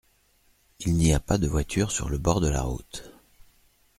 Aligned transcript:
Il 0.79 0.95
n’y 0.95 1.13
a 1.13 1.19
pas 1.19 1.37
de 1.37 1.45
voiture 1.47 1.91
sur 1.91 2.09
le 2.09 2.17
bord 2.17 2.41
de 2.41 2.47
la 2.49 2.63
route. 2.63 3.11